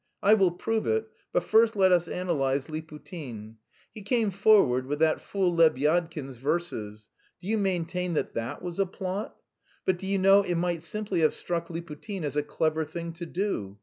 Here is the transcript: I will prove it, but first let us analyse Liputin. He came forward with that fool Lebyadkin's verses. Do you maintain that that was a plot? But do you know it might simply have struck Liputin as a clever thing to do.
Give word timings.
I 0.23 0.33
will 0.33 0.49
prove 0.49 0.87
it, 0.87 1.07
but 1.31 1.43
first 1.43 1.75
let 1.75 1.91
us 1.91 2.07
analyse 2.07 2.69
Liputin. 2.71 3.57
He 3.93 4.01
came 4.01 4.31
forward 4.31 4.87
with 4.87 4.97
that 4.97 5.21
fool 5.21 5.55
Lebyadkin's 5.55 6.37
verses. 6.39 7.07
Do 7.39 7.45
you 7.45 7.59
maintain 7.59 8.15
that 8.15 8.33
that 8.33 8.63
was 8.63 8.79
a 8.79 8.87
plot? 8.87 9.35
But 9.85 9.99
do 9.99 10.07
you 10.07 10.17
know 10.17 10.41
it 10.41 10.55
might 10.55 10.81
simply 10.81 11.19
have 11.19 11.35
struck 11.35 11.67
Liputin 11.67 12.23
as 12.23 12.35
a 12.35 12.41
clever 12.41 12.83
thing 12.83 13.13
to 13.13 13.27
do. 13.27 13.77